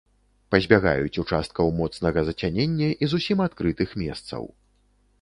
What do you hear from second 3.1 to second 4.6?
зусім адкрытых месцаў.